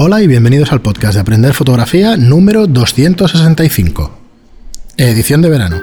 Hola 0.00 0.22
y 0.22 0.28
bienvenidos 0.28 0.70
al 0.70 0.80
podcast 0.80 1.14
de 1.14 1.22
Aprender 1.22 1.52
Fotografía 1.54 2.16
número 2.16 2.68
265, 2.68 4.12
edición 4.96 5.42
de 5.42 5.48
verano. 5.50 5.82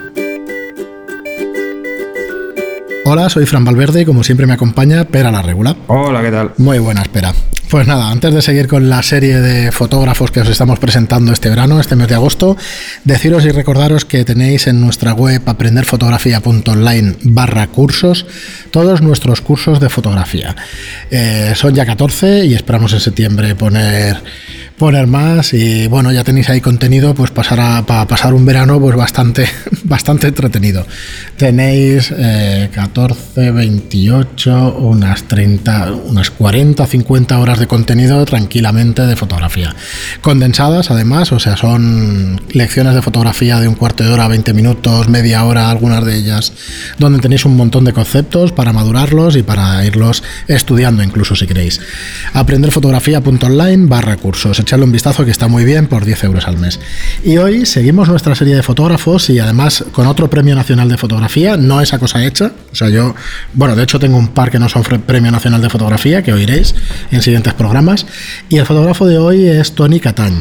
Hola, 3.04 3.30
soy 3.30 3.46
Fran 3.46 3.66
Valverde 3.66 4.04
y 4.04 4.06
como 4.06 4.24
siempre 4.24 4.48
me 4.48 4.54
acompaña 4.54 5.04
Pera 5.04 5.32
la 5.32 5.42
Regula. 5.42 5.76
Hola, 5.88 6.22
¿qué 6.22 6.32
tal? 6.32 6.54
Muy 6.56 6.80
buena 6.80 7.02
espera. 7.02 7.34
Pues 7.76 7.88
nada, 7.88 8.10
antes 8.10 8.34
de 8.34 8.42
seguir 8.42 8.70
con 8.70 8.88
la 8.88 9.04
serie 9.04 9.42
de 9.42 9.70
fotógrafos 9.70 10.32
que 10.32 10.40
os 10.40 10.48
estamos 10.48 10.80
presentando 10.80 11.34
este 11.34 11.50
verano, 11.50 11.82
este 11.82 11.98
mes 11.98 12.08
de 12.08 12.16
agosto, 12.16 12.56
deciros 13.04 13.44
y 13.44 13.50
recordaros 13.52 14.06
que 14.06 14.24
tenéis 14.24 14.68
en 14.68 14.80
nuestra 14.80 15.12
web 15.12 15.42
aprenderfotografía.online 15.46 17.16
barra 17.24 17.68
cursos 17.68 18.28
todos 18.72 19.02
nuestros 19.02 19.42
cursos 19.42 19.82
de 19.82 19.90
fotografía. 19.90 20.56
Eh, 21.12 21.52
son 21.54 21.76
ya 21.76 21.86
14 21.86 22.46
y 22.46 22.54
esperamos 22.54 22.94
en 22.94 23.02
septiembre 23.02 23.56
poner 23.56 24.24
poner 24.78 25.08
más 25.08 25.54
y 25.54 25.88
bueno 25.88 26.12
ya 26.12 26.24
tenéis 26.24 26.50
ahí 26.50 26.60
contenido 26.60 27.16
pues 27.16 27.32
para 27.32 27.84
pasar 27.86 28.34
un 28.34 28.46
verano 28.46 28.80
pues 28.80 28.96
bastante 28.96 29.48
bastante 29.84 30.28
entretenido. 30.28 30.86
Tenéis 31.38 32.14
14 32.74 33.52
28 33.52 34.76
unas 34.80 35.24
30 35.24 35.94
unas 35.94 36.30
40 36.32 36.86
50 36.86 37.40
horas 37.40 37.60
de 37.60 37.68
contenido 37.68 38.24
tranquilamente 38.26 39.04
de 39.04 39.16
fotografía. 39.16 39.74
Condensadas 40.22 40.92
además 40.92 41.32
o 41.32 41.40
sea 41.40 41.56
son 41.56 42.42
lecciones 42.52 42.96
de 42.96 43.02
fotografía 43.02 43.60
de 43.60 43.68
un 43.68 43.76
cuarto 43.76 44.04
de 44.04 44.12
hora 44.12 44.28
20 44.28 44.54
minutos 44.54 45.08
media 45.08 45.46
hora 45.46 45.70
algunas 45.70 46.04
de 46.04 46.18
ellas 46.18 46.52
donde 47.00 47.20
tenéis 47.20 47.46
un 47.46 47.56
montón 47.56 47.86
de 47.86 47.94
conceptos 47.94 48.52
para 48.52 48.74
madurarlos 48.74 49.38
y 49.38 49.44
para 49.44 49.86
irlos 49.86 50.24
estudiando 50.48 51.02
incluso 51.02 51.36
si 51.36 51.48
queréis. 51.48 51.80
Aprenderfotografía.online 52.34 53.88
barra 53.88 54.18
cursos 54.18 54.60
echarle 54.66 54.86
un 54.86 54.92
vistazo 54.92 55.24
que 55.24 55.32
está 55.32 55.48
muy 55.48 55.64
bien 55.64 55.88
por 55.88 56.06
10 56.06 56.24
euros 56.24 56.48
al 56.48 56.58
mes. 56.58 56.80
Y 57.24 57.38
hoy 57.38 57.66
seguimos 57.66 58.10
nuestra 58.10 58.34
serie 58.36 58.56
de 58.56 58.64
fotógrafos 58.64 59.30
y 59.30 59.40
además 59.40 59.86
con 59.92 60.08
otro 60.08 60.30
premio 60.30 60.56
nacional 60.56 60.90
de 60.90 60.98
fotografía, 60.98 61.56
no 61.56 61.82
esa 61.82 62.00
cosa 62.00 62.26
hecha. 62.26 62.52
O 62.72 62.76
sea, 62.76 62.90
yo, 62.90 63.16
bueno, 63.54 63.76
de 63.76 63.84
hecho 63.84 64.00
tengo 64.00 64.18
un 64.18 64.30
par 64.30 64.50
que 64.50 64.60
no 64.60 64.68
son 64.68 64.84
premio 64.84 65.32
nacional 65.32 65.62
de 65.62 65.70
fotografía 65.70 66.24
que 66.24 66.34
oiréis 66.34 66.76
en 67.12 67.22
siguientes 67.22 67.54
programas. 67.54 68.08
Y 68.50 68.58
el 68.58 68.66
fotógrafo 68.66 69.06
de 69.06 69.18
hoy 69.18 69.48
es 69.48 69.74
Tony 69.74 70.00
Catañ. 70.00 70.34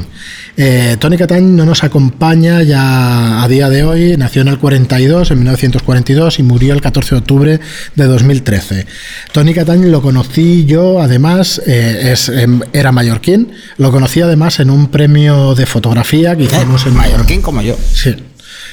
Eh, 0.56 0.96
Tony 1.00 1.16
Catañ 1.16 1.56
no 1.56 1.64
nos 1.64 1.82
acompaña 1.82 2.62
ya 2.62 3.42
a 3.42 3.48
día 3.48 3.68
de 3.68 3.82
hoy, 3.82 4.16
nació 4.16 4.42
en 4.42 4.48
el 4.48 4.58
42, 4.58 5.32
en 5.32 5.38
1942 5.38 6.38
y 6.38 6.42
murió 6.44 6.74
el 6.74 6.80
14 6.80 7.16
de 7.16 7.18
octubre 7.18 7.60
de 7.94 8.04
2013. 8.04 8.86
Tony 9.32 9.52
Catañ 9.52 9.90
lo 9.90 10.00
conocí 10.00 10.64
yo, 10.64 11.02
además, 11.02 11.60
eh, 11.66 12.12
es, 12.12 12.28
em, 12.28 12.60
era 12.72 12.92
mallorquín, 12.92 13.52
lo 13.78 13.90
conocí 13.90 14.13
además 14.20 14.60
en 14.60 14.70
un 14.70 14.88
premio 14.88 15.54
de 15.54 15.66
fotografía 15.66 16.36
que 16.36 16.44
hicimos 16.44 16.86
en 16.86 16.94
mallorquín 16.94 17.42
como 17.42 17.62
yo. 17.62 17.76
Sí, 17.92 18.14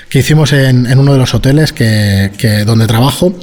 que 0.09 0.19
hicimos 0.19 0.53
en, 0.53 0.85
en 0.85 0.99
uno 0.99 1.13
de 1.13 1.19
los 1.19 1.33
hoteles 1.33 1.73
que, 1.73 2.31
que 2.37 2.65
donde 2.65 2.87
trabajo 2.87 3.33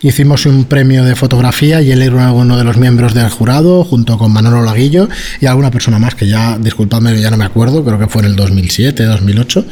hicimos 0.00 0.46
un 0.46 0.64
premio 0.64 1.04
de 1.04 1.16
fotografía 1.16 1.82
y 1.82 1.90
él 1.90 2.02
era 2.02 2.32
uno 2.32 2.56
de 2.56 2.64
los 2.64 2.76
miembros 2.76 3.14
del 3.14 3.28
jurado, 3.28 3.84
junto 3.84 4.18
con 4.18 4.32
Manolo 4.32 4.62
Laguillo 4.62 5.08
y 5.40 5.46
alguna 5.46 5.70
persona 5.70 5.98
más 5.98 6.14
que 6.14 6.28
ya, 6.28 6.58
disculpadme, 6.58 7.20
ya 7.20 7.30
no 7.30 7.36
me 7.36 7.44
acuerdo, 7.44 7.84
creo 7.84 7.98
que 7.98 8.06
fue 8.06 8.22
en 8.22 8.28
el 8.28 8.36
2007, 8.36 9.04
2008. 9.04 9.66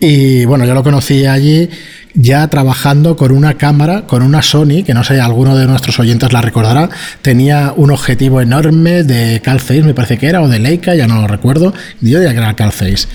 Y 0.00 0.44
bueno, 0.46 0.64
yo 0.64 0.74
lo 0.74 0.82
conocí 0.82 1.26
allí 1.26 1.68
ya 2.14 2.48
trabajando 2.48 3.16
con 3.16 3.32
una 3.32 3.54
cámara, 3.54 4.06
con 4.06 4.22
una 4.22 4.42
Sony, 4.42 4.82
que 4.84 4.94
no 4.94 5.04
sé, 5.04 5.20
alguno 5.20 5.56
de 5.56 5.66
nuestros 5.66 5.98
oyentes 5.98 6.32
la 6.32 6.40
recordará, 6.40 6.90
tenía 7.22 7.72
un 7.76 7.90
objetivo 7.90 8.40
enorme 8.40 9.02
de 9.02 9.40
Cal 9.42 9.60
6, 9.60 9.84
me 9.84 9.94
parece 9.94 10.18
que 10.18 10.26
era, 10.26 10.42
o 10.42 10.48
de 10.48 10.58
Leica, 10.58 10.94
ya 10.94 11.06
no 11.06 11.20
lo 11.20 11.26
recuerdo, 11.26 11.72
yo 12.00 12.18
diría 12.18 12.32
que 12.32 12.38
era 12.38 12.54
Cal 12.54 12.72
6. 12.72 13.08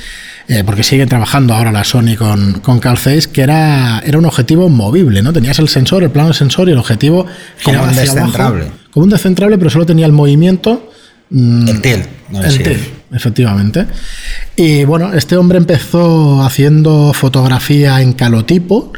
Eh, 0.48 0.64
porque 0.64 0.84
siguen 0.84 1.10
trabajando 1.10 1.56
ahora 1.56 1.72
la 1.72 1.84
Sony 1.84 2.16
con, 2.16 2.60
con 2.60 2.80
Calface, 2.80 3.30
que 3.32 3.42
era, 3.42 4.00
era 4.06 4.20
un 4.20 4.26
objetivo 4.26 4.70
movible, 4.70 5.24
¿no? 5.24 5.34
Tenías 5.34 5.58
el 5.58 5.68
sensor, 5.70 6.04
el 6.04 6.12
plano 6.12 6.28
del 6.28 6.36
sensor 6.36 6.70
y 6.70 6.74
el 6.74 6.78
objetivo 6.78 7.26
como 7.64 7.82
un 7.82 7.96
descentrable. 7.96 8.68
como 8.92 9.06
un 9.06 9.10
descentrable, 9.10 9.58
pero 9.58 9.72
solo 9.72 9.88
tenía 9.88 10.06
el 10.06 10.12
movimiento. 10.12 10.92
Mm, 11.32 11.68
el. 11.84 12.06
No 12.30 12.44
el 12.44 12.80
efectivamente. 13.14 13.86
Y 14.56 14.84
bueno, 14.84 15.14
este 15.14 15.38
hombre 15.38 15.58
empezó 15.58 16.44
haciendo 16.44 17.14
fotografía 17.14 18.02
en 18.02 18.14
calotipo 18.14 18.94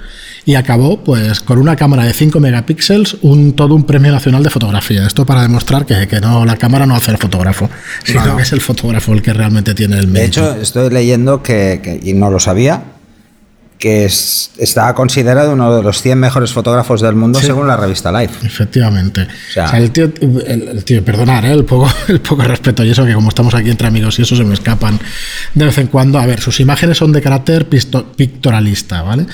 y 0.45 0.55
acabó 0.55 1.03
pues 1.03 1.41
con 1.41 1.57
una 1.57 1.75
cámara 1.75 2.05
de 2.05 2.13
5 2.13 2.39
megapíxeles, 2.39 3.17
un, 3.21 3.53
todo 3.53 3.75
un 3.75 3.83
premio 3.83 4.11
nacional 4.13 4.43
de 4.43 4.49
fotografía. 4.49 5.05
Esto 5.05 5.25
para 5.25 5.41
demostrar 5.41 5.85
que, 5.85 6.07
que 6.07 6.21
no 6.21 6.45
la 6.45 6.55
cámara 6.55 6.85
no 6.85 6.95
hace 6.95 7.11
el 7.11 7.17
fotógrafo, 7.17 7.69
sino 8.03 8.21
no, 8.21 8.27
no. 8.27 8.37
que 8.37 8.43
es 8.43 8.53
el 8.53 8.61
fotógrafo 8.61 9.11
el 9.11 9.21
que 9.21 9.33
realmente 9.33 9.73
tiene 9.73 9.99
el 9.99 10.07
mérito. 10.07 10.41
De 10.41 10.51
hecho, 10.51 10.61
estoy 10.61 10.89
leyendo 10.89 11.43
que, 11.43 11.81
que 11.83 11.99
y 12.01 12.13
no 12.13 12.29
lo 12.29 12.39
sabía, 12.39 12.81
que 13.77 14.05
es, 14.05 14.51
está 14.57 14.93
considerado 14.95 15.53
uno 15.53 15.75
de 15.75 15.83
los 15.83 16.01
100 16.01 16.19
mejores 16.19 16.51
fotógrafos 16.51 17.01
del 17.01 17.15
mundo 17.15 17.39
sí. 17.39 17.45
según 17.45 17.67
la 17.67 17.77
revista 17.77 18.11
Life. 18.11 18.45
Efectivamente. 18.45 19.21
O 19.21 19.53
sea, 19.53 19.65
o 19.65 19.69
sea 19.69 19.79
el, 19.79 19.91
tío, 19.91 20.11
el, 20.21 20.67
el, 20.69 20.83
tío, 20.83 21.03
perdonar 21.05 21.45
¿eh? 21.45 21.51
el, 21.51 21.65
poco, 21.65 21.89
el 22.07 22.19
poco 22.21 22.41
respeto 22.43 22.83
y 22.83 22.89
eso, 22.89 23.05
que 23.05 23.13
como 23.13 23.29
estamos 23.29 23.53
aquí 23.53 23.69
entre 23.69 23.87
amigos 23.87 24.17
y 24.19 24.23
eso 24.23 24.35
se 24.35 24.43
me 24.43 24.53
escapan 24.53 24.99
de 25.53 25.65
vez 25.65 25.77
en 25.77 25.87
cuando. 25.87 26.19
A 26.19 26.25
ver, 26.25 26.41
sus 26.41 26.59
imágenes 26.59 26.97
son 26.97 27.11
de 27.11 27.21
carácter 27.21 27.67
pictorialista, 27.67 29.03
¿vale? 29.03 29.27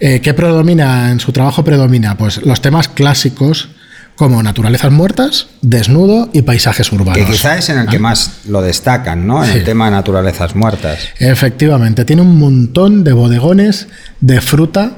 Eh, 0.00 0.20
¿Qué 0.20 0.34
predomina 0.34 1.10
en 1.10 1.20
su 1.20 1.32
trabajo? 1.32 1.64
Predomina 1.64 2.16
pues 2.16 2.44
los 2.44 2.60
temas 2.60 2.88
clásicos 2.88 3.68
como 4.16 4.42
naturalezas 4.42 4.90
muertas, 4.90 5.48
desnudo 5.60 6.30
y 6.32 6.42
paisajes 6.42 6.90
urbanos. 6.90 7.18
Que 7.18 7.30
quizá 7.30 7.58
es 7.58 7.68
en 7.68 7.78
el 7.78 7.86
que 7.86 7.98
más 7.98 8.38
lo 8.48 8.62
destacan, 8.62 9.26
¿no? 9.26 9.44
En 9.44 9.52
sí. 9.52 9.58
el 9.58 9.64
tema 9.64 9.84
de 9.84 9.90
naturalezas 9.92 10.54
muertas. 10.54 10.98
Efectivamente, 11.18 12.04
tiene 12.06 12.22
un 12.22 12.38
montón 12.38 13.04
de 13.04 13.12
bodegones 13.12 13.88
de 14.20 14.40
fruta 14.40 14.92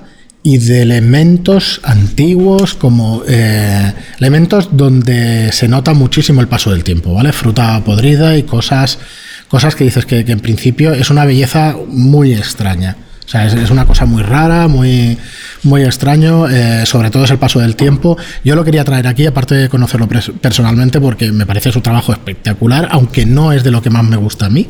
y 0.44 0.58
de 0.58 0.82
elementos 0.82 1.80
antiguos 1.82 2.74
como 2.74 3.22
eh, 3.26 3.92
elementos 4.18 4.70
donde 4.72 5.50
se 5.52 5.66
nota 5.66 5.94
muchísimo 5.94 6.40
el 6.40 6.46
paso 6.46 6.70
del 6.70 6.84
tiempo, 6.84 7.12
¿vale? 7.12 7.32
Fruta 7.32 7.82
podrida 7.84 8.36
y 8.36 8.44
cosas, 8.44 9.00
cosas 9.48 9.74
que 9.74 9.82
dices 9.82 10.06
que, 10.06 10.24
que 10.24 10.32
en 10.32 10.40
principio 10.40 10.92
es 10.92 11.10
una 11.10 11.24
belleza 11.24 11.76
muy 11.88 12.34
extraña. 12.34 12.96
O 13.28 13.30
sea, 13.30 13.44
es, 13.44 13.70
una 13.70 13.84
cosa 13.84 14.06
muy 14.06 14.22
rara, 14.22 14.68
muy, 14.68 15.18
muy 15.62 15.82
extraño, 15.82 16.48
eh, 16.48 16.86
sobre 16.86 17.10
todo 17.10 17.24
es 17.24 17.30
el 17.30 17.36
paso 17.36 17.60
del 17.60 17.76
tiempo. 17.76 18.16
Yo 18.42 18.56
lo 18.56 18.64
quería 18.64 18.84
traer 18.84 19.06
aquí, 19.06 19.26
aparte 19.26 19.54
de 19.54 19.68
conocerlo 19.68 20.08
personalmente, 20.08 20.98
porque 20.98 21.30
me 21.30 21.44
parece 21.44 21.70
su 21.70 21.82
trabajo 21.82 22.10
espectacular, 22.12 22.88
aunque 22.90 23.26
no 23.26 23.52
es 23.52 23.64
de 23.64 23.70
lo 23.70 23.82
que 23.82 23.90
más 23.90 24.02
me 24.02 24.16
gusta 24.16 24.46
a 24.46 24.48
mí, 24.48 24.68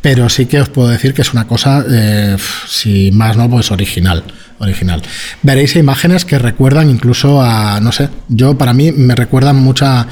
pero 0.00 0.28
sí 0.28 0.46
que 0.46 0.60
os 0.60 0.68
puedo 0.68 0.86
decir 0.86 1.12
que 1.12 1.22
es 1.22 1.32
una 1.32 1.48
cosa, 1.48 1.84
eh, 1.90 2.36
si 2.68 3.10
más 3.10 3.36
no, 3.36 3.50
pues 3.50 3.72
original. 3.72 4.22
Original. 4.60 5.02
Veréis 5.42 5.74
imágenes 5.74 6.24
que 6.24 6.38
recuerdan 6.38 6.90
incluso 6.90 7.42
a, 7.42 7.80
no 7.80 7.90
sé, 7.90 8.10
yo 8.28 8.56
para 8.56 8.74
mí 8.74 8.92
me 8.92 9.16
recuerdan 9.16 9.56
mucha 9.56 10.06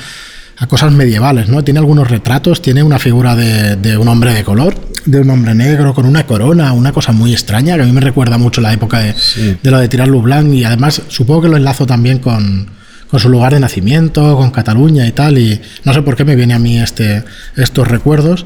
a 0.59 0.67
cosas 0.67 0.93
medievales, 0.93 1.49
¿no? 1.49 1.63
Tiene 1.65 1.81
algunos 1.81 2.11
retratos, 2.11 2.63
tiene 2.63 2.83
una 2.83 2.99
figura 2.99 3.37
de, 3.37 3.97
un 3.99 4.09
hombre 4.09 4.33
de 4.33 4.45
color, 4.45 4.75
de 5.07 5.21
un 5.21 5.31
hombre 5.31 5.55
negro 5.55 5.95
con 5.95 6.05
una 6.05 6.27
corona, 6.27 6.73
una 6.73 6.93
cosa 6.93 7.13
muy 7.13 7.33
extraña, 7.33 7.77
que 7.77 7.83
a 7.83 7.87
mí 7.87 7.93
me 7.93 8.01
recuerda 8.01 8.37
mucho 8.39 8.61
la 8.61 8.73
época 8.73 8.99
de, 8.99 9.15
sí. 9.15 9.57
de 9.63 9.71
lo 9.71 9.79
de 9.79 9.89
tirar 9.89 10.11
Blanc 10.11 10.53
y 10.53 10.65
además 10.65 11.03
supongo 11.09 11.43
que 11.43 11.49
lo 11.49 11.57
enlazo 11.57 11.87
también 11.87 12.19
con, 12.19 12.69
con 13.09 13.21
su 13.21 13.29
lugar 13.29 13.55
de 13.55 13.61
nacimiento, 13.61 14.37
con 14.37 14.51
Cataluña 14.51 15.07
y 15.07 15.13
tal, 15.13 15.39
y 15.39 15.61
no 15.85 15.95
sé 15.95 16.03
por 16.03 16.17
qué 16.17 16.25
me 16.25 16.37
viene 16.37 16.55
a 16.55 16.59
mí 16.59 16.79
este, 16.79 17.25
estos 17.57 17.89
recuerdos. 17.89 18.45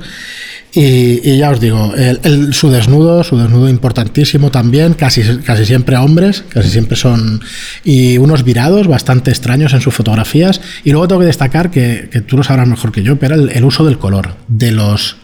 Y, 0.72 1.28
y, 1.28 1.38
ya 1.38 1.50
os 1.50 1.59
digo, 1.59 1.94
el, 1.97 2.20
el, 2.22 2.54
su 2.54 2.70
desnudo, 2.70 3.25
su 3.25 3.37
desnudo 3.37 3.69
importantísimo 3.69 4.53
también, 4.53 4.94
casi, 4.94 5.22
casi 5.38 5.66
siempre 5.66 5.97
hombres, 5.97 6.44
casi 6.49 6.69
siempre 6.69 6.97
son. 6.97 7.41
Y 7.82 8.19
unos 8.19 8.44
virados 8.44 8.87
bastante 8.87 9.32
extraños 9.32 9.72
en 9.72 9.81
sus 9.81 9.93
fotografías. 9.93 10.60
Y 10.84 10.93
luego 10.93 11.09
tengo 11.09 11.22
que 11.22 11.26
destacar 11.26 11.72
que, 11.72 12.09
que 12.12 12.20
tú 12.20 12.37
lo 12.37 12.44
sabrás 12.44 12.69
mejor 12.69 12.93
que 12.93 13.03
yo, 13.03 13.19
pero 13.19 13.34
el, 13.34 13.50
el 13.50 13.65
uso 13.65 13.84
del 13.84 13.99
color, 13.99 14.37
de 14.47 14.70
los, 14.70 15.16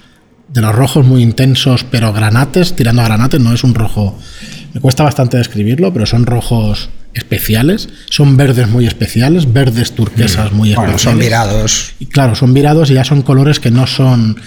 de 0.57 0.63
los 0.63 0.75
rojos 0.75 1.07
muy 1.07 1.23
intensos, 1.23 1.85
pero 1.85 2.15
granates, 2.15 2.75
tirando 2.75 3.03
a 3.03 3.05
granates, 3.05 3.39
no 3.39 3.53
es 3.53 3.63
un 3.63 3.75
rojo. 3.75 4.19
Me 4.73 4.81
cuesta 4.81 5.05
bastante 5.05 5.37
describirlo, 5.37 5.93
pero 5.93 6.07
son 6.07 6.25
rojos 6.25 6.89
especiales, 7.13 7.91
son 8.09 8.39
verdes 8.39 8.67
muy 8.67 8.87
especiales, 8.87 9.53
verdes 9.53 9.93
turquesas 9.93 10.53
muy 10.53 10.75
bueno, 10.75 10.93
especiales. 10.93 11.03
Son 11.03 11.19
virados. 11.19 11.93
Y 11.99 12.07
claro, 12.07 12.35
son 12.35 12.55
virados 12.55 12.91
y 12.91 12.95
ya 12.95 13.05
son 13.05 13.21
colores 13.21 13.61
que 13.61 13.71
no 13.71 13.87
son 13.87 14.41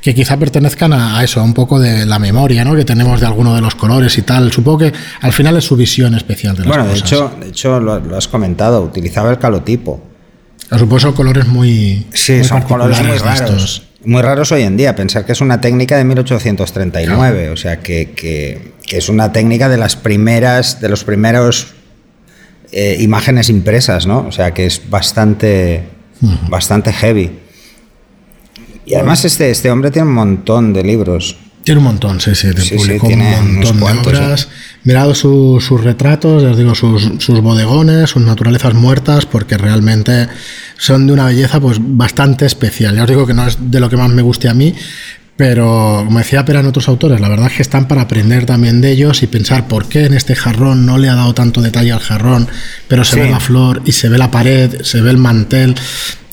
que 0.00 0.14
quizá 0.14 0.38
pertenezcan 0.38 0.94
a, 0.94 1.22
eso, 1.22 1.40
a 1.40 1.42
un 1.42 1.52
poco 1.52 1.78
de 1.78 2.06
la 2.06 2.18
memoria 2.18 2.64
¿no? 2.64 2.74
que 2.74 2.86
tenemos 2.86 3.20
de 3.20 3.26
alguno 3.26 3.54
de 3.54 3.60
los 3.60 3.74
colores 3.74 4.16
y 4.16 4.22
tal. 4.22 4.50
Supongo 4.50 4.78
que 4.78 4.92
al 5.20 5.34
final 5.34 5.58
es 5.58 5.64
su 5.64 5.76
visión 5.76 6.14
especial 6.14 6.56
de 6.56 6.60
las 6.60 6.68
bueno, 6.68 6.84
cosas. 6.84 7.02
de 7.02 7.06
hecho, 7.06 7.32
de 7.38 7.48
hecho 7.48 7.80
lo, 7.80 8.00
lo, 8.00 8.16
has 8.16 8.28
comentado, 8.28 8.80
utilizaba 8.80 9.30
el 9.30 9.38
calotipo. 9.38 10.02
Por 10.70 11.14
colores 11.14 11.46
muy. 11.46 12.06
Sí, 12.14 12.32
muy 12.32 12.44
son 12.44 12.62
colores 12.62 12.98
muy 13.02 13.18
raros. 13.18 13.40
Estos. 13.40 13.89
Muy 14.04 14.22
raros 14.22 14.50
hoy 14.52 14.62
en 14.62 14.76
día. 14.76 14.96
Pensar 14.96 15.26
que 15.26 15.32
es 15.32 15.40
una 15.40 15.60
técnica 15.60 15.96
de 15.96 16.04
1839, 16.04 17.38
claro. 17.38 17.52
o 17.52 17.56
sea, 17.56 17.80
que, 17.80 18.12
que, 18.12 18.72
que, 18.86 18.96
es 18.96 19.08
una 19.08 19.32
técnica 19.32 19.68
de 19.68 19.76
las 19.76 19.96
primeras, 19.96 20.80
de 20.80 20.88
los 20.88 21.04
primeros 21.04 21.74
eh, 22.72 22.96
imágenes 23.00 23.50
impresas, 23.50 24.06
¿no? 24.06 24.26
O 24.26 24.32
sea, 24.32 24.54
que 24.54 24.64
es 24.64 24.88
bastante, 24.88 25.82
uh 26.22 26.28
-huh. 26.28 26.48
bastante 26.48 26.92
heavy. 26.92 27.30
Y 28.86 28.94
además 28.94 29.24
este, 29.24 29.50
este 29.50 29.70
hombre 29.70 29.90
tiene 29.90 30.08
un 30.08 30.14
montón 30.14 30.72
de 30.72 30.82
libros. 30.82 31.36
Tiene 31.64 31.78
un 31.78 31.84
montón, 31.84 32.20
sí, 32.20 32.34
sí, 32.34 32.48
de 32.48 32.76
publicó 32.76 33.06
un 33.08 33.18
montón 33.18 33.80
de 33.80 34.10
obras. 34.10 34.48
Mirado 34.82 35.14
sus 35.14 35.68
retratos, 35.82 36.42
les 36.42 36.56
digo, 36.56 36.74
sus, 36.74 37.10
sus, 37.18 37.40
bodegones, 37.40 38.10
sus 38.10 38.22
naturalezas 38.22 38.72
muertas, 38.72 39.26
porque 39.26 39.58
realmente 39.58 40.28
son 40.78 41.06
de 41.06 41.12
una 41.12 41.26
belleza 41.26 41.60
pues 41.60 41.78
bastante 41.80 42.46
especial. 42.46 42.96
Ya 42.96 43.02
os 43.02 43.08
digo 43.08 43.26
que 43.26 43.34
no 43.34 43.46
es 43.46 43.58
de 43.60 43.78
lo 43.78 43.90
que 43.90 43.98
más 43.98 44.08
me 44.08 44.22
guste 44.22 44.48
a 44.48 44.54
mí, 44.54 44.74
pero 45.40 46.02
como 46.04 46.18
decía 46.18 46.44
Pera 46.44 46.60
en 46.60 46.66
otros 46.66 46.88
autores, 46.88 47.18
la 47.20 47.28
verdad 47.28 47.46
es 47.46 47.54
que 47.54 47.62
están 47.62 47.88
para 47.88 48.02
aprender 48.02 48.46
también 48.46 48.80
de 48.80 48.92
ellos 48.92 49.22
y 49.22 49.26
pensar 49.26 49.68
por 49.68 49.88
qué 49.88 50.04
en 50.04 50.14
este 50.14 50.34
jarrón 50.34 50.84
no 50.84 50.98
le 50.98 51.08
ha 51.08 51.14
dado 51.14 51.34
tanto 51.34 51.62
detalle 51.62 51.92
al 51.92 52.00
jarrón, 52.00 52.48
pero 52.88 53.04
se 53.04 53.20
ve 53.20 53.30
la 53.30 53.40
flor 53.40 53.82
y 53.84 53.92
se 53.92 54.08
ve 54.08 54.18
la 54.18 54.30
pared, 54.30 54.82
se 54.82 55.00
ve 55.00 55.10
el 55.10 55.16
mantel. 55.16 55.74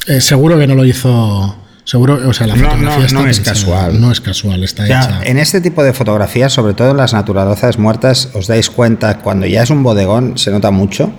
Eh, 0.08 0.20
seguro 0.20 0.58
que 0.58 0.68
no 0.68 0.76
lo 0.76 0.86
hizo 0.86 1.58
Seguro, 1.88 2.20
o 2.28 2.34
sea, 2.34 2.48
la 2.48 2.56
fotografía 2.58 3.08
no, 3.14 3.28
es 3.28 3.40
casual. 3.40 4.02
No 4.02 4.12
es 4.12 4.20
casual, 4.20 4.62
está 4.62 4.86
hecha. 4.86 5.22
En 5.24 5.38
este 5.38 5.62
tipo 5.62 5.86
de 5.86 5.94
fotografías, 5.94 6.52
sobre 6.52 6.74
todo 6.74 6.92
en 6.92 6.98
las 6.98 7.14
naturalezas 7.14 7.80
muertas, 7.80 8.30
os 8.34 8.48
dais 8.48 8.70
cuenta, 8.70 9.20
cuando 9.20 9.46
ya 9.46 9.64
es 9.64 9.70
un 9.70 9.84
bodegón, 9.84 10.38
se 10.38 10.52
nota 10.52 10.70
mucho 10.70 11.14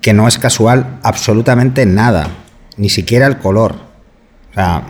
que 0.00 0.12
no 0.12 0.26
es 0.26 0.36
casual 0.36 0.98
absolutamente 1.04 1.86
nada, 1.86 2.26
ni 2.76 2.88
siquiera 2.88 3.28
el 3.28 3.38
color. 3.38 3.76
O 4.50 4.54
sea, 4.54 4.82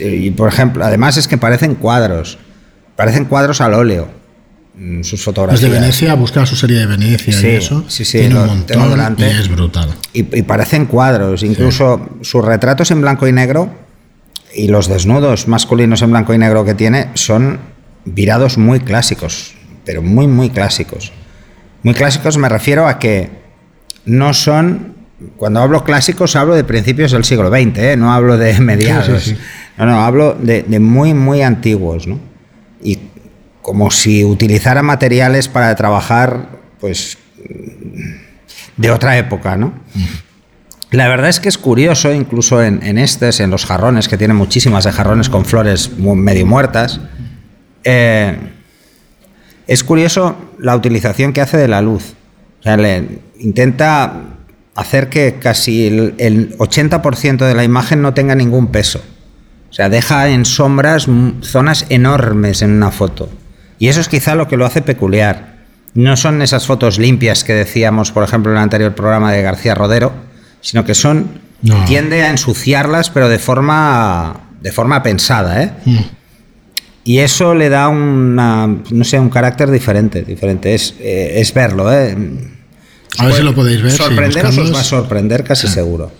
y 0.00 0.30
por 0.30 0.48
ejemplo, 0.48 0.82
además 0.82 1.18
es 1.18 1.28
que 1.28 1.36
parecen 1.36 1.74
cuadros, 1.74 2.38
parecen 2.96 3.26
cuadros 3.26 3.60
al 3.60 3.74
óleo. 3.74 4.08
Mm, 4.78 5.02
sus 5.02 5.24
fotografías. 5.24 5.62
Desde 5.62 5.74
Venecia, 5.74 6.14
busca 6.14 6.44
su 6.44 6.54
serie 6.54 6.78
de 6.78 6.86
Venecia 6.86 7.32
sí, 7.32 7.46
y 7.46 7.50
eso. 7.50 7.84
Sí, 7.88 8.04
sí, 8.04 8.18
Tiene 8.18 8.38
un 8.38 8.46
montón 8.46 9.16
y 9.18 9.22
es 9.22 9.48
brutal. 9.48 9.94
Y, 10.12 10.22
parecen 10.42 10.84
cuadros, 10.84 11.42
incluso 11.42 12.10
sus 12.20 12.44
retratos 12.44 12.90
en 12.90 13.00
blanco 13.00 13.26
y 13.26 13.32
negro 13.32 13.70
y 14.54 14.68
los 14.68 14.88
desnudos 14.88 15.48
masculinos 15.48 16.02
en 16.02 16.10
blanco 16.10 16.34
y 16.34 16.38
negro 16.38 16.64
que 16.64 16.74
tiene 16.74 17.08
son 17.14 17.58
virados 18.04 18.58
muy 18.58 18.80
clásicos, 18.80 19.54
pero 19.86 20.02
muy, 20.02 20.26
muy 20.26 20.50
clásicos. 20.50 21.10
Muy 21.82 21.94
clásicos 21.94 22.36
me 22.36 22.48
refiero 22.48 22.86
a 22.86 22.98
que 22.98 23.30
no 24.04 24.34
son, 24.34 24.94
cuando 25.38 25.60
hablo 25.60 25.84
clásicos 25.84 26.36
hablo 26.36 26.54
de 26.54 26.64
principios 26.64 27.12
del 27.12 27.24
siglo 27.24 27.48
XX, 27.48 27.78
¿eh? 27.78 27.96
no 27.96 28.12
hablo 28.12 28.36
de 28.36 28.60
mediados. 28.60 29.34
no, 29.78 29.86
no, 29.86 30.04
hablo 30.04 30.36
de, 30.38 30.64
de 30.64 30.80
muy, 30.80 31.14
muy 31.14 31.40
antiguos, 31.40 32.06
¿no? 32.06 32.20
Y 32.82 32.98
como 33.66 33.90
si 33.90 34.24
utilizara 34.24 34.84
materiales 34.84 35.48
para 35.48 35.74
trabajar, 35.74 36.50
pues, 36.78 37.18
de 38.76 38.90
otra 38.92 39.18
época, 39.18 39.56
¿no? 39.56 39.72
La 40.92 41.08
verdad 41.08 41.28
es 41.28 41.40
que 41.40 41.48
es 41.48 41.58
curioso, 41.58 42.12
incluso 42.12 42.62
en, 42.62 42.80
en 42.84 42.96
estos, 42.96 43.40
en 43.40 43.50
los 43.50 43.66
jarrones, 43.66 44.06
que 44.06 44.16
tienen 44.16 44.36
muchísimas 44.36 44.84
de 44.84 44.92
jarrones 44.92 45.28
con 45.28 45.44
flores 45.44 45.98
medio 45.98 46.46
muertas, 46.46 47.00
eh, 47.82 48.36
es 49.66 49.82
curioso 49.82 50.36
la 50.60 50.76
utilización 50.76 51.32
que 51.32 51.40
hace 51.40 51.56
de 51.56 51.66
la 51.66 51.82
luz. 51.82 52.14
Intenta 53.40 54.12
hacer 54.76 55.08
que 55.08 55.40
casi 55.40 55.88
el, 55.88 56.14
el 56.18 56.56
80% 56.58 57.44
de 57.44 57.54
la 57.56 57.64
imagen 57.64 58.00
no 58.00 58.14
tenga 58.14 58.36
ningún 58.36 58.68
peso. 58.68 59.02
O 59.70 59.72
sea, 59.72 59.88
deja 59.88 60.28
en 60.28 60.44
sombras 60.44 61.08
zonas 61.40 61.86
enormes 61.88 62.62
en 62.62 62.70
una 62.70 62.92
foto. 62.92 63.28
Y 63.78 63.88
eso 63.88 64.00
es 64.00 64.08
quizá 64.08 64.34
lo 64.34 64.48
que 64.48 64.56
lo 64.56 64.66
hace 64.66 64.82
peculiar. 64.82 65.56
No 65.94 66.16
son 66.16 66.42
esas 66.42 66.66
fotos 66.66 66.98
limpias 66.98 67.44
que 67.44 67.54
decíamos, 67.54 68.12
por 68.12 68.22
ejemplo, 68.22 68.52
en 68.52 68.58
el 68.58 68.62
anterior 68.62 68.94
programa 68.94 69.32
de 69.32 69.42
García 69.42 69.74
Rodero, 69.74 70.12
sino 70.60 70.84
que 70.84 70.94
son 70.94 71.40
tiende 71.86 72.22
a 72.22 72.30
ensuciarlas, 72.30 73.10
pero 73.10 73.28
de 73.28 73.38
forma 73.38 74.40
de 74.60 74.72
forma 74.72 75.02
pensada, 75.02 75.62
¿eh? 75.62 75.72
Mm. 75.84 75.98
Y 77.04 77.18
eso 77.18 77.54
le 77.54 77.68
da 77.68 77.88
una, 77.88 78.66
no 78.66 79.04
sé, 79.04 79.20
un 79.20 79.30
carácter 79.30 79.70
diferente, 79.70 80.22
diferente. 80.22 80.74
Es, 80.74 80.94
eh, 80.98 81.34
es 81.36 81.54
verlo, 81.54 81.92
¿eh? 81.92 82.16
A 83.18 83.26
ver 83.26 83.34
si 83.34 83.42
lo 83.42 83.54
podéis 83.54 83.80
ver. 83.80 83.92
Sorprenderos 83.92 84.58
os 84.58 84.74
va 84.74 84.80
a 84.80 84.84
sorprender 84.84 85.44
casi 85.44 85.68
seguro. 85.68 86.10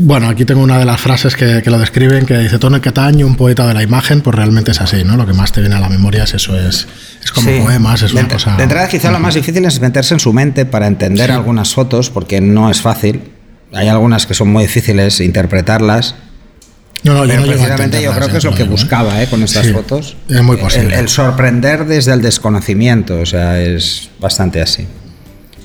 Bueno, 0.00 0.28
aquí 0.28 0.44
tengo 0.44 0.62
una 0.62 0.78
de 0.78 0.84
las 0.84 1.00
frases 1.00 1.36
que, 1.36 1.62
lo 1.64 1.78
describen, 1.78 2.26
que 2.26 2.36
dice 2.38 2.58
Tony 2.58 2.80
Cataño, 2.80 3.26
un 3.26 3.36
poeta 3.36 3.66
de 3.66 3.74
la 3.74 3.82
imagen, 3.82 4.20
pues 4.20 4.34
realmente 4.34 4.72
es 4.72 4.80
así, 4.80 5.04
¿no? 5.04 5.16
Lo 5.16 5.26
que 5.26 5.32
más 5.32 5.52
te 5.52 5.60
viene 5.60 5.76
a 5.76 5.80
la 5.80 5.88
memoria 5.88 6.24
es 6.24 6.34
eso, 6.34 6.58
es, 6.58 6.86
es 7.22 7.30
como 7.30 7.50
poemas, 7.62 8.02
es 8.02 8.12
una 8.12 8.28
cosa... 8.28 8.56
De 8.56 8.64
entrada 8.64 8.88
quizá 8.88 9.12
lo 9.12 9.20
más 9.20 9.34
difícil 9.34 9.64
es 9.64 9.80
meterse 9.80 10.14
en 10.14 10.20
su 10.20 10.32
mente 10.32 10.66
para 10.66 10.86
entender 10.86 11.30
algunas 11.30 11.72
fotos, 11.72 12.10
porque 12.10 12.40
no 12.40 12.70
es 12.70 12.80
fácil. 12.80 13.32
Hay 13.72 13.88
algunas 13.88 14.26
que 14.26 14.34
son 14.34 14.48
muy 14.48 14.64
difíciles 14.64 15.20
interpretarlas. 15.20 16.14
No, 17.02 17.14
no, 17.14 17.24
yo, 17.24 17.42
precisamente 17.42 18.02
yo 18.02 18.12
creo 18.12 18.28
que 18.28 18.38
es 18.38 18.44
lo 18.44 18.54
que 18.54 18.64
¿eh? 18.64 18.68
buscaba 18.68 19.22
¿eh? 19.22 19.28
con 19.28 19.42
estas 19.42 19.70
fotos. 19.70 20.16
Es 20.28 20.42
muy 20.42 20.56
posible. 20.56 20.98
el 20.98 21.08
sorprender 21.08 21.84
desde 21.86 22.12
el 22.12 22.22
desconocimiento, 22.22 23.20
o 23.20 23.26
sea, 23.26 23.60
es 23.60 24.10
bastante 24.18 24.60
así. 24.60 24.86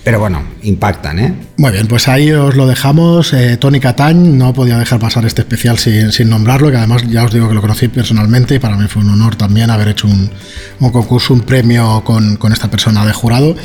Pero 0.03 0.19
bueno, 0.19 0.44
impactan, 0.63 1.19
¿eh? 1.19 1.33
Muy 1.57 1.71
bien, 1.71 1.86
pues 1.86 2.07
ahí 2.07 2.31
os 2.31 2.56
lo 2.56 2.65
dejamos. 2.65 3.33
Eh, 3.33 3.57
Tony 3.57 3.80
Catañ 3.80 4.36
no 4.36 4.51
podía 4.51 4.80
dejar 4.80 5.00
pasar 5.00 5.25
este 5.25 5.42
especial 5.42 5.77
sin, 5.77 6.12
sin, 6.12 6.27
nombrarlo, 6.27 6.71
que 6.71 6.77
además 6.77 7.03
ya 7.07 7.24
os 7.24 7.31
digo 7.31 7.48
que 7.48 7.53
lo 7.53 7.62
conocí 7.62 7.88
personalmente 7.88 8.56
y 8.56 8.59
para 8.59 8.77
mí 8.77 8.88
fue 8.88 9.03
un 9.03 9.09
honor 9.09 9.36
también 9.36 9.69
haber 9.69 9.89
hecho 9.89 10.07
un, 10.07 10.31
un 10.80 10.89
concurso, 10.89 11.36
un 11.36 11.42
premio 11.42 12.01
con, 12.03 12.38
con, 12.38 12.51
esta 12.51 12.68
persona 12.71 13.06
de 13.06 13.13
jurado. 13.13 13.56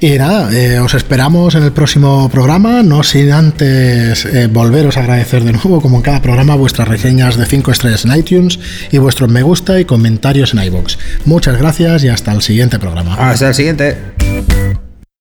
Y 0.00 0.10
nada, 0.18 0.52
eh, 0.52 0.80
os 0.80 0.92
esperamos 0.92 1.54
en 1.54 1.62
el 1.62 1.72
próximo 1.72 2.28
programa, 2.28 2.82
no 2.82 3.02
sin 3.02 3.32
antes 3.32 4.26
eh, 4.26 4.48
volveros 4.48 4.98
a 4.98 5.00
agradecer 5.00 5.44
de 5.44 5.52
nuevo, 5.52 5.80
como 5.80 5.96
en 5.96 6.02
cada 6.02 6.20
programa, 6.20 6.56
vuestras 6.56 6.88
reseñas 6.88 7.38
de 7.38 7.46
5 7.46 7.70
estrellas 7.70 8.04
en 8.04 8.14
iTunes 8.16 8.58
y 8.92 8.98
vuestros 8.98 9.30
me 9.30 9.42
gusta 9.42 9.80
y 9.80 9.86
comentarios 9.86 10.52
en 10.52 10.62
iBox. 10.62 10.98
Muchas 11.24 11.56
gracias 11.56 12.04
y 12.04 12.08
hasta 12.08 12.32
el 12.32 12.42
siguiente 12.42 12.78
programa. 12.78 13.14
Hasta 13.14 13.48
el 13.48 13.54
siguiente. 13.54 13.96